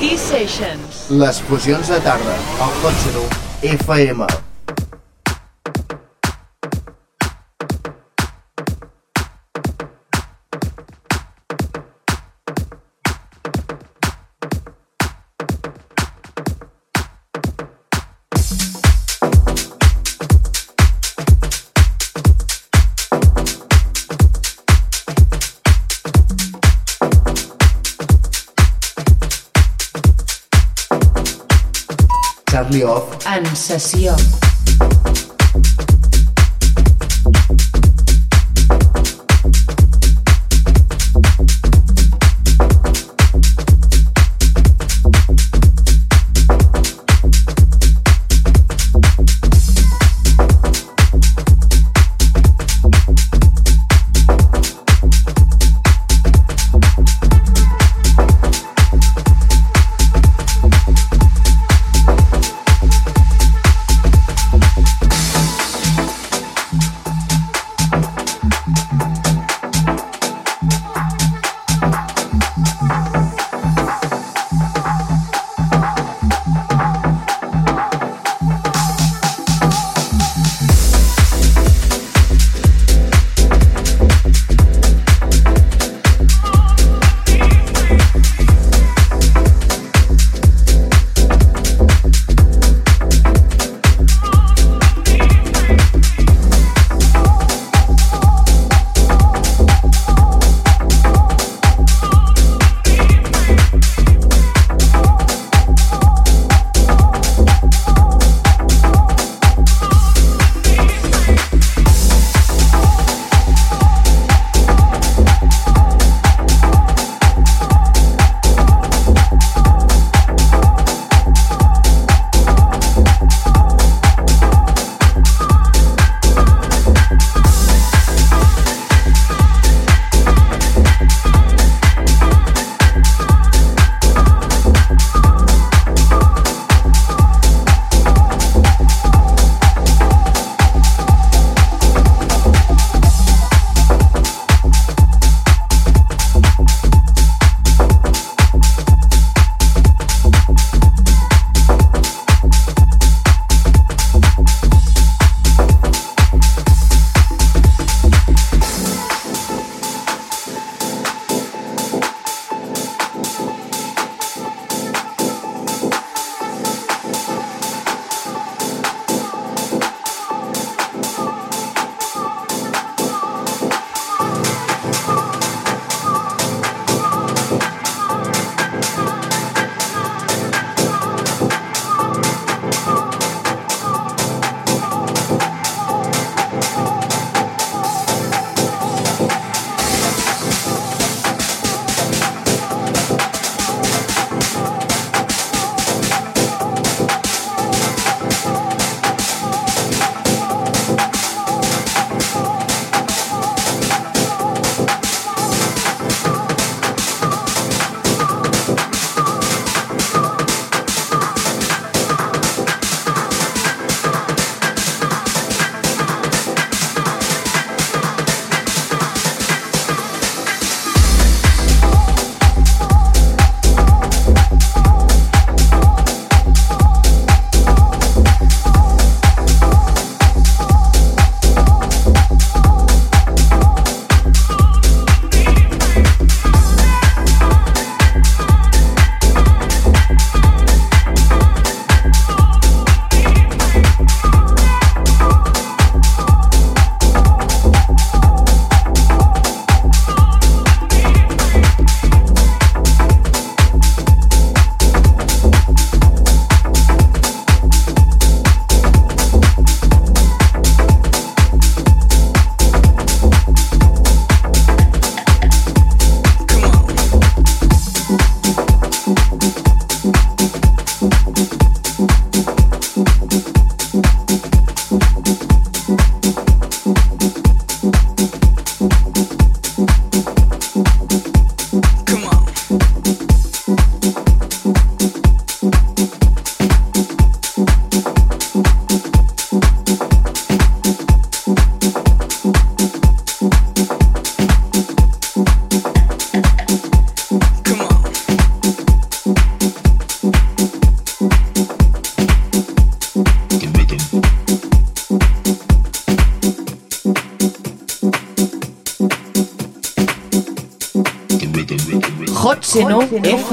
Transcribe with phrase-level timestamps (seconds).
[0.00, 1.06] T-Sessions.
[1.22, 3.08] Les fusions de tarda, al Hot
[3.62, 4.45] FM.
[32.76, 33.24] Playoff.
[33.24, 34.55] En.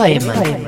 [0.04, 0.63] طيب،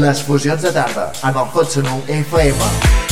[0.00, 3.05] les fusions de tarda, en el Hot Sonu FM.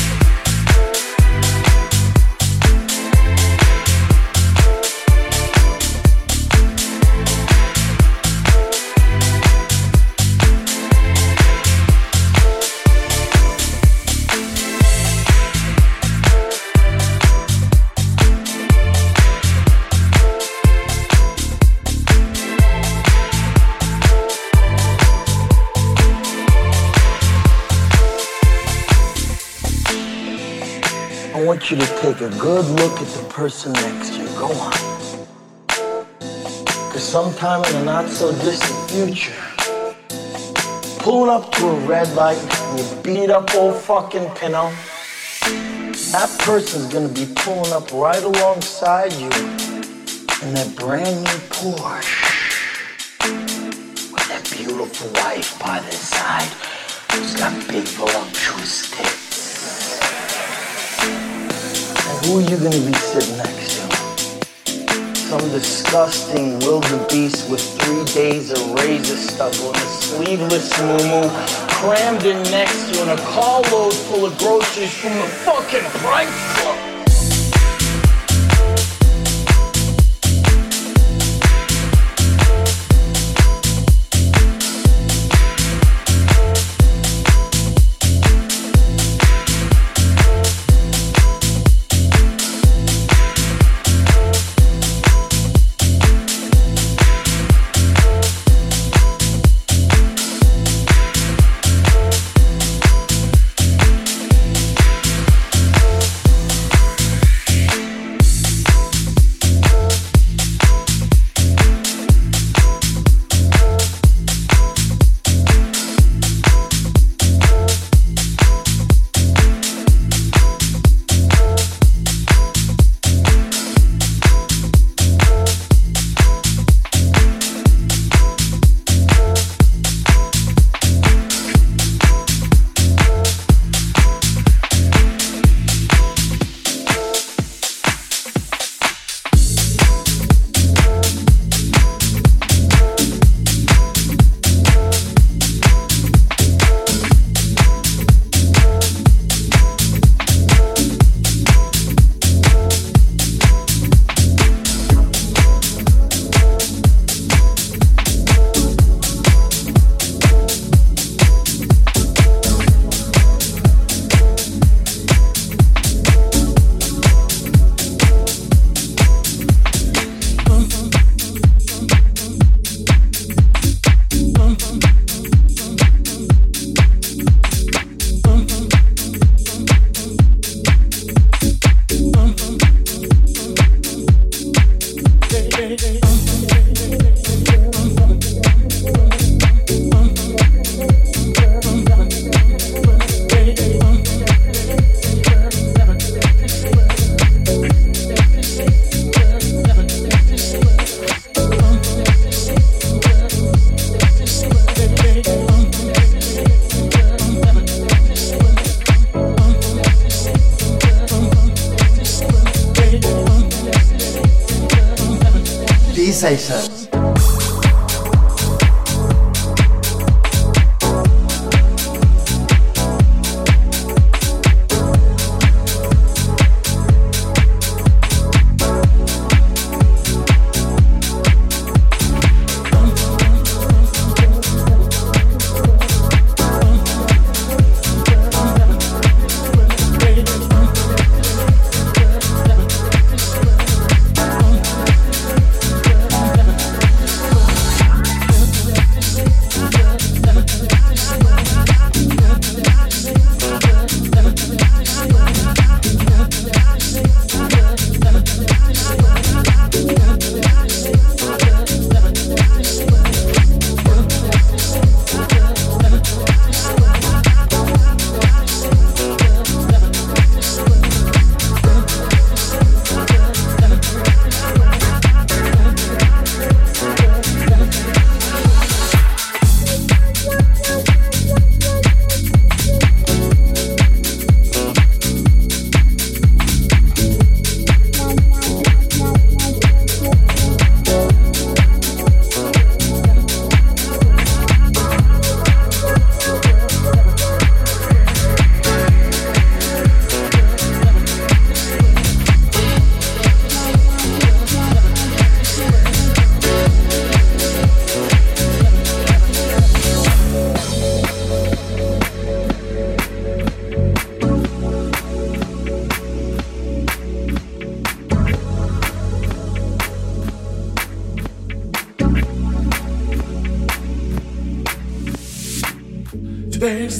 [32.24, 34.28] A good look at the person next to you.
[34.38, 34.72] Go on.
[35.68, 39.34] Because sometime in the not so distant future,
[41.00, 42.40] pulling up to a red light
[42.78, 44.70] you beat up old fucking Pinto,
[46.12, 49.28] that person's gonna be pulling up right alongside you
[50.46, 52.22] in that brand new Porsche
[54.12, 56.48] with that beautiful wife by their side
[57.12, 59.23] who's got big voluptuous tits.
[62.24, 65.16] Who are you gonna be sitting next to?
[65.28, 71.28] Some disgusting wildebeest with three days of razor stubble and a sleeveless moo
[71.68, 76.53] crammed in next to in a carload full of groceries from the fucking Price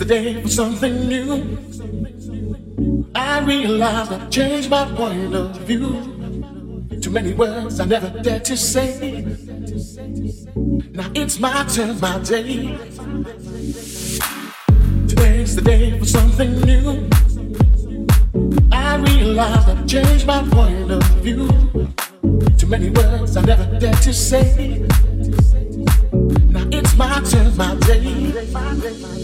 [0.05, 1.59] the day for something new.
[3.15, 5.89] I realize I've changed my point of view.
[7.01, 9.23] Too many words I never dared to say.
[10.93, 12.77] Now it's my turn, my day.
[15.09, 17.09] Today's the day for something new.
[18.73, 21.49] I realize I've changed my point of view.
[22.59, 24.87] Too many words I never dared to say.
[26.53, 29.24] Now it's my turn, my day.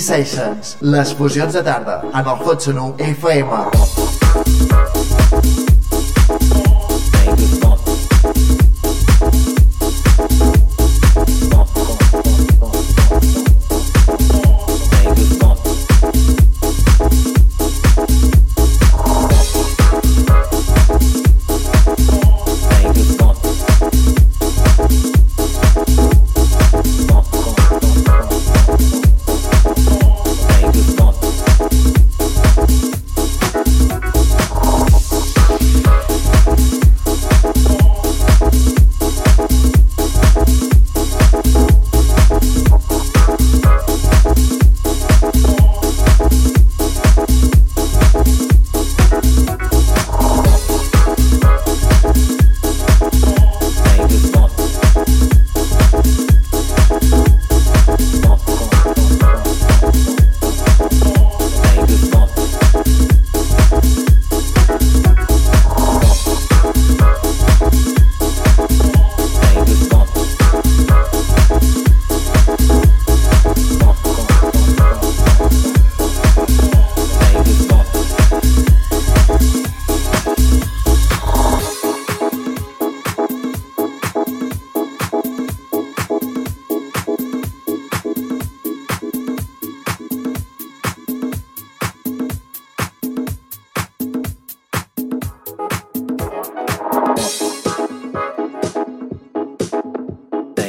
[0.00, 4.07] Sessions, les fusions de tarda, en el Hot 1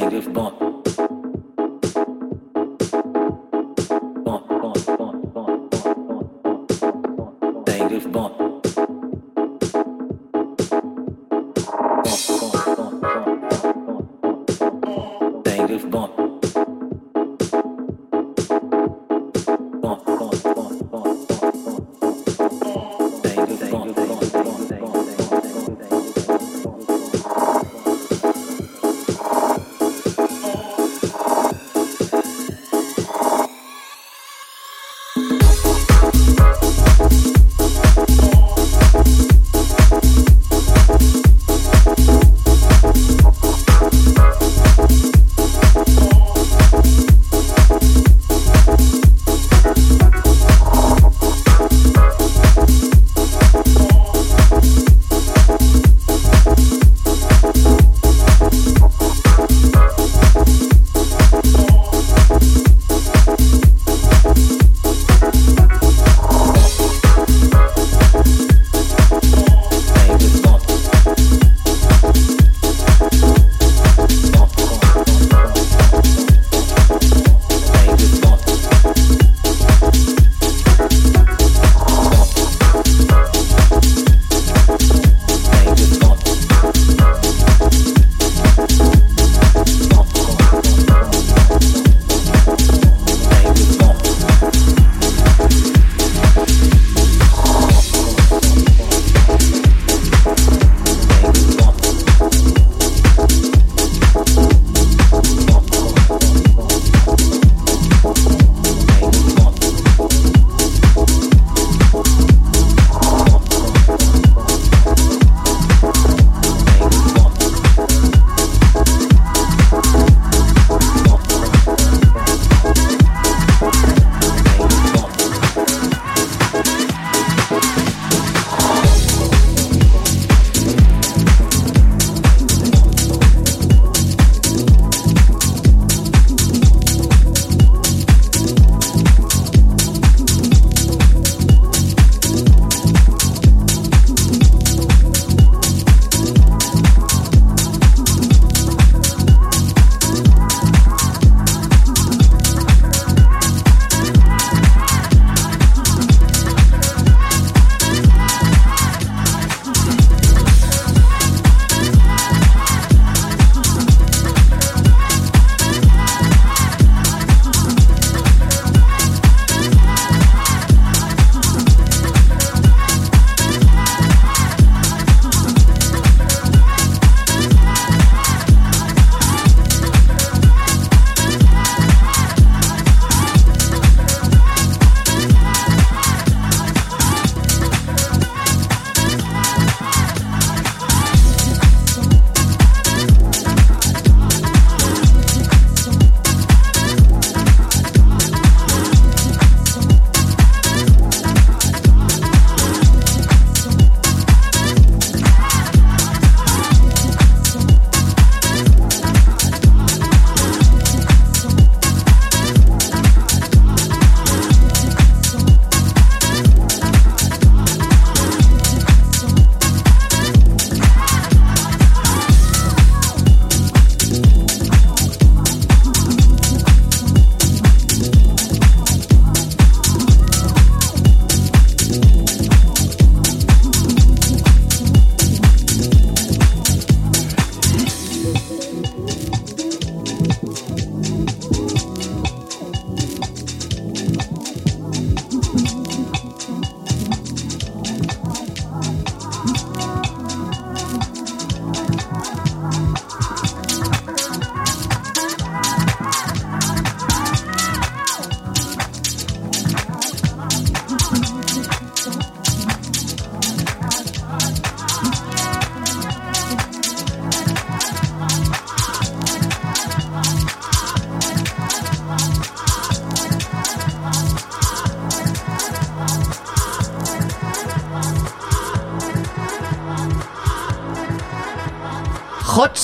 [0.10, 0.69] native born.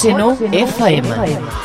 [0.05, 1.03] Hot Seno FM.
[1.03, 1.64] FM.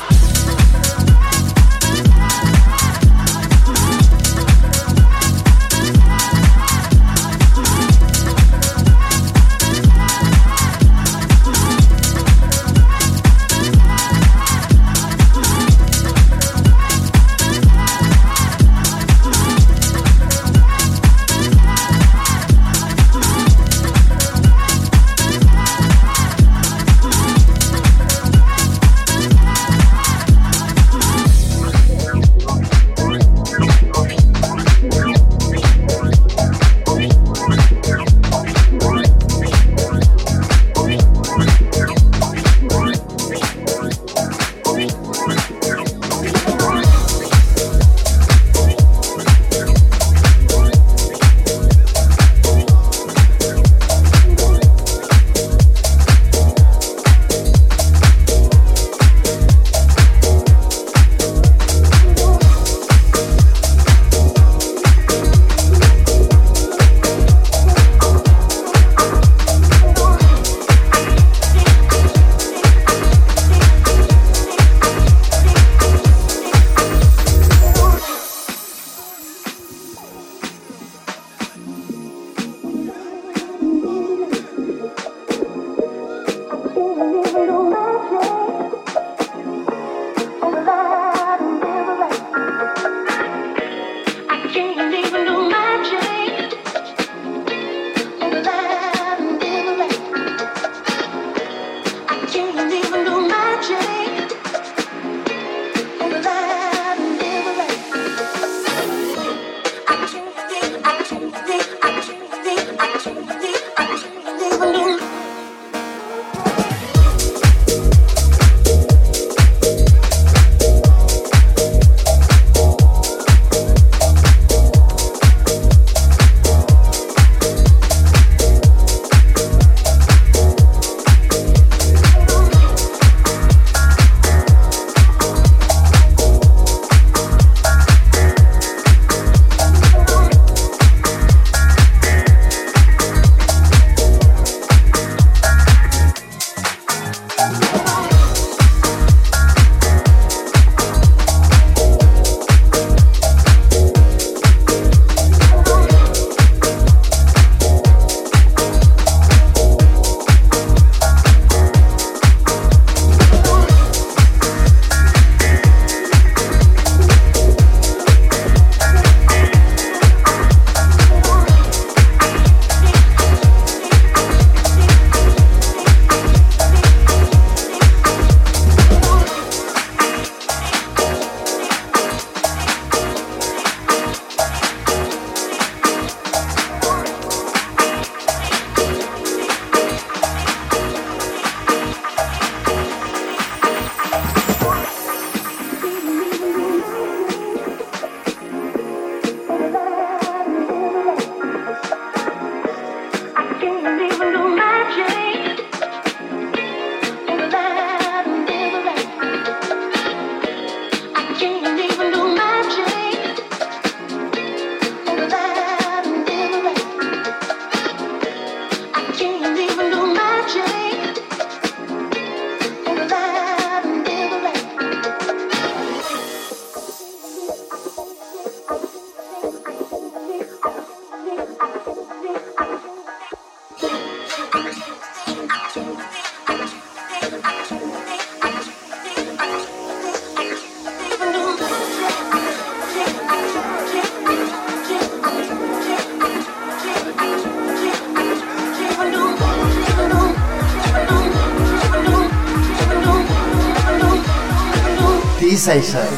[255.61, 256.10] Sessions.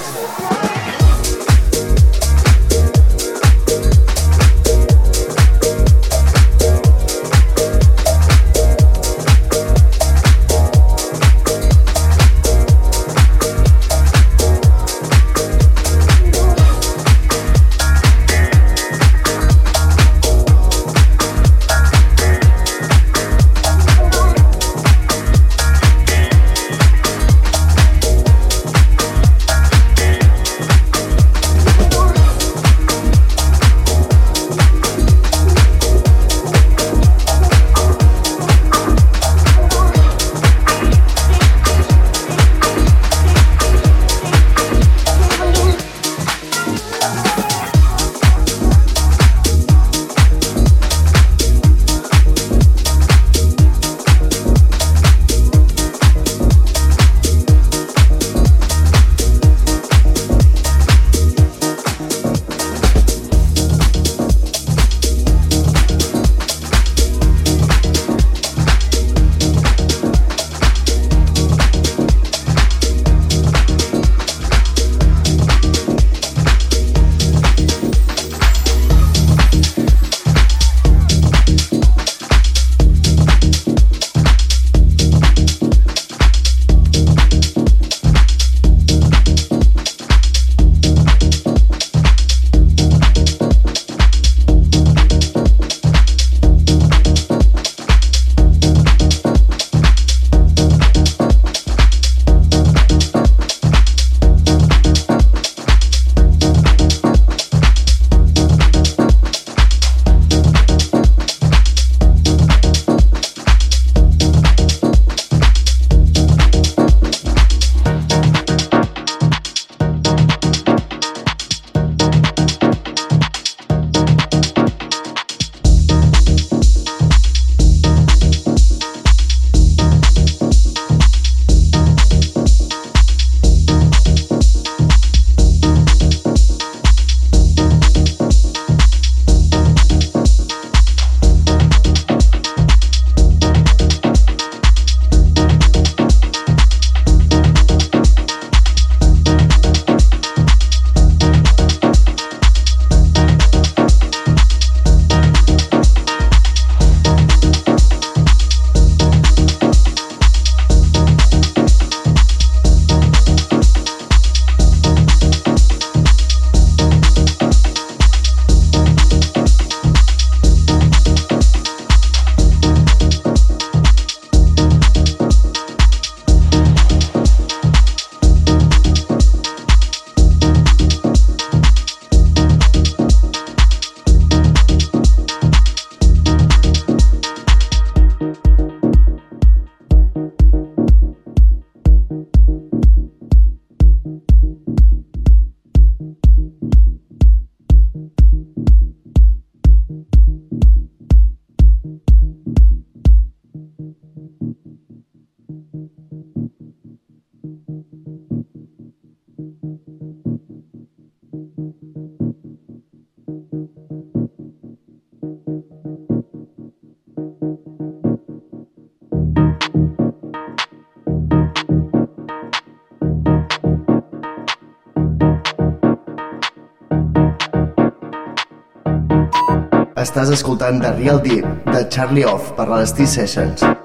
[230.13, 233.82] Estàs escoltant The Real Deep, de Charlie Off, per les T-Sessions.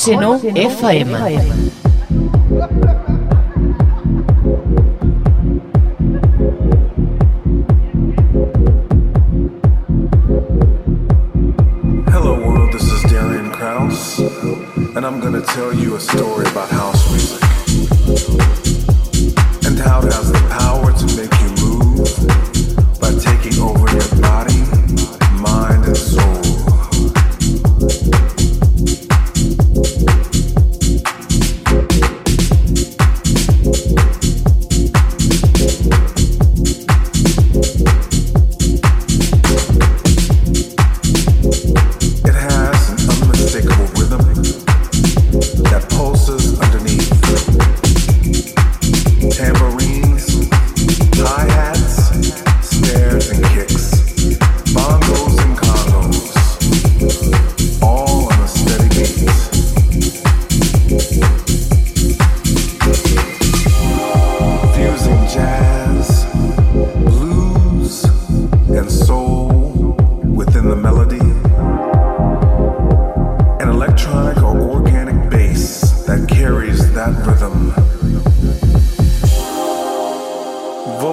[0.00, 1.79] Senão, é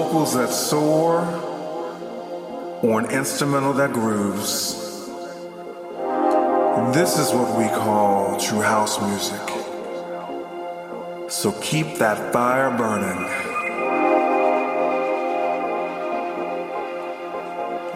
[0.08, 1.20] vocals that soar,
[2.82, 4.74] or an instrumental that grooves.
[6.94, 9.46] This is what we call true house music.
[11.30, 13.26] So keep that fire burning.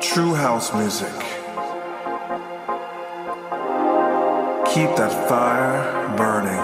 [0.03, 1.15] true house music.
[4.75, 6.61] Keep that fire burning.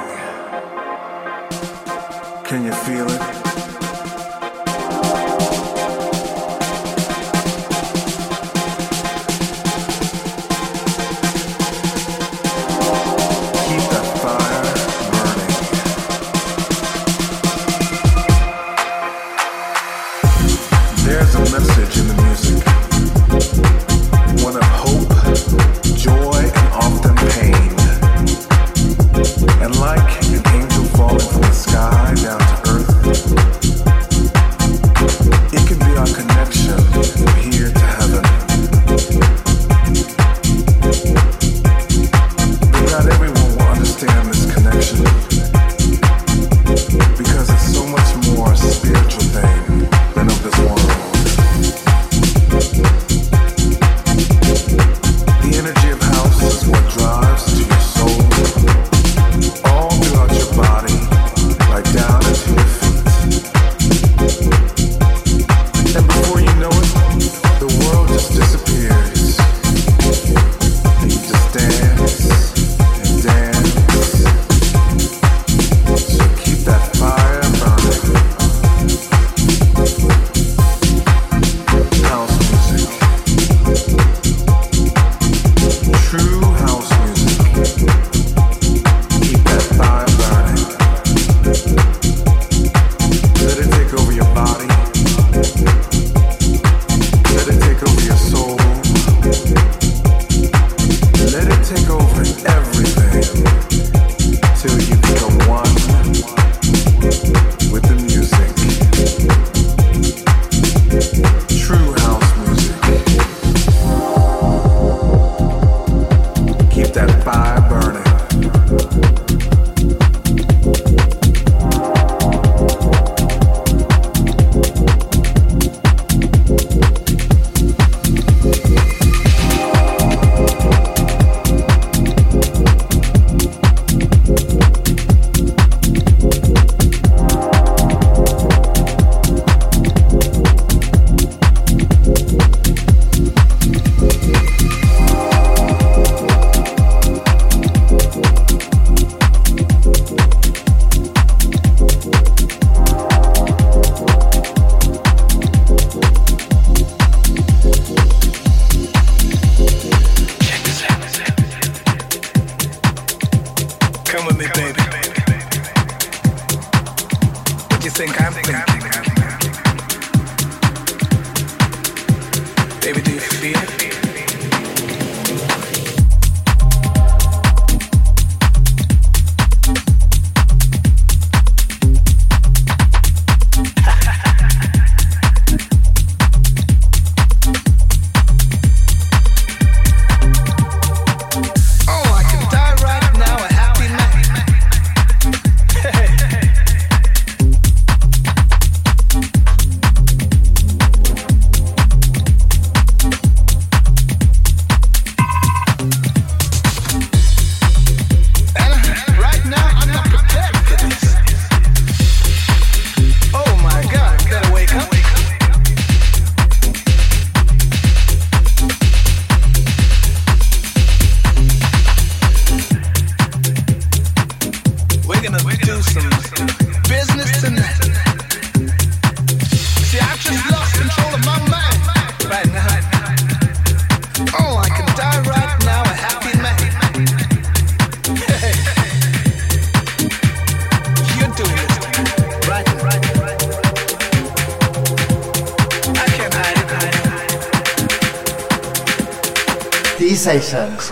[2.45, 3.48] Can you feel it?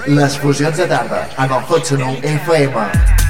[0.07, 3.26] les fusions de tarda amb el Hot Sonou FM.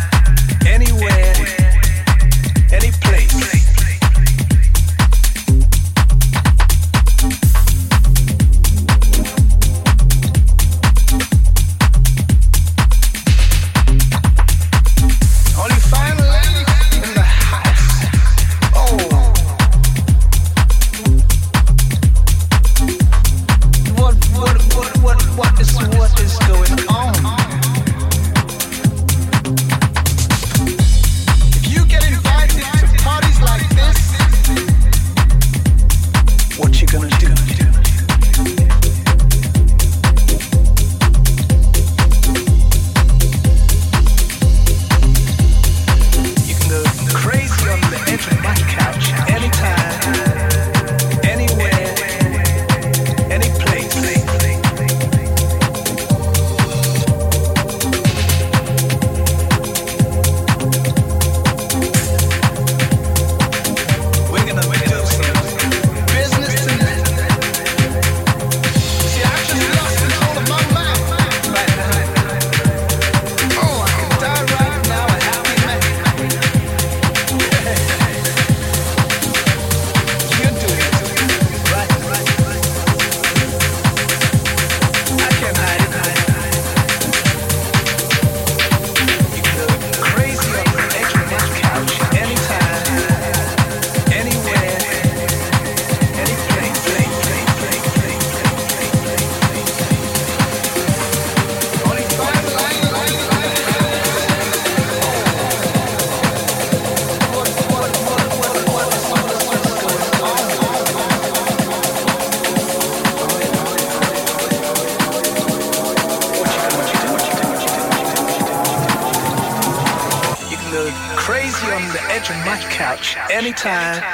[123.57, 124.06] time.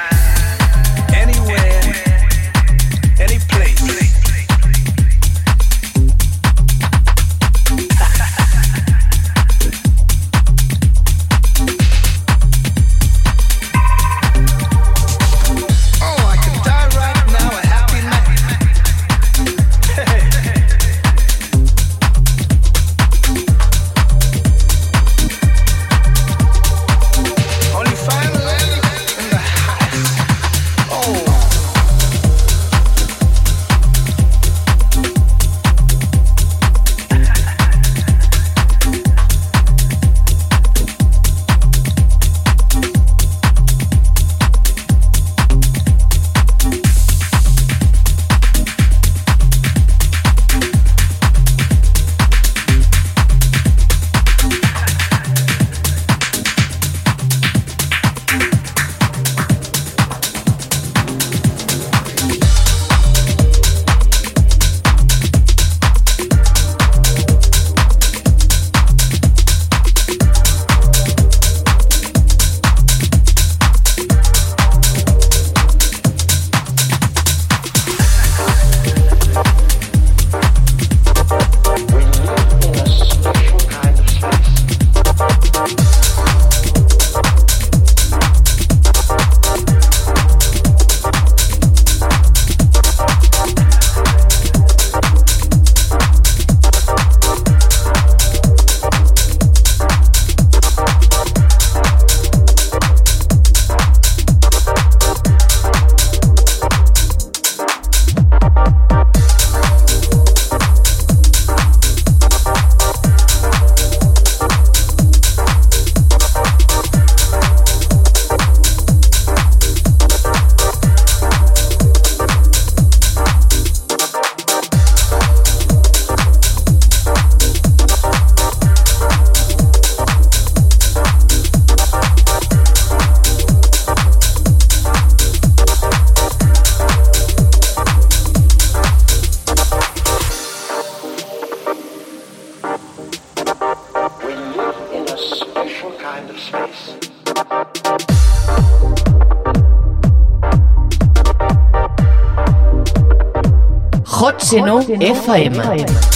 [154.53, 155.57] Xeno, Xeno FM.
[155.57, 156.12] FM.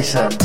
[0.00, 0.41] Sensation.